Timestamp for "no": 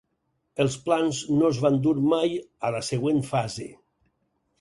1.41-1.49